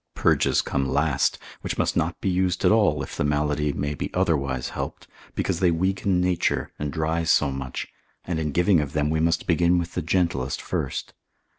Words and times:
Purges 0.15 0.63
come 0.63 0.89
last, 0.89 1.37
which 1.61 1.77
must 1.77 1.95
not 1.95 2.19
be 2.19 2.27
used 2.31 2.65
at 2.65 2.71
all, 2.71 3.03
if 3.03 3.15
the 3.15 3.23
malady 3.23 3.71
may 3.71 3.93
be 3.93 4.11
otherwise 4.15 4.69
helped, 4.69 5.05
because 5.35 5.59
they 5.59 5.69
weaken 5.69 6.19
nature 6.19 6.71
and 6.79 6.91
dry 6.91 7.23
so 7.23 7.51
much, 7.51 7.87
and 8.25 8.39
in 8.39 8.51
giving 8.51 8.79
of 8.79 8.93
them, 8.93 9.11
we 9.11 9.19
must 9.19 9.45
begin 9.45 9.77
with 9.77 9.93
the 9.93 10.01
gentlest 10.01 10.59
first. 10.59 11.13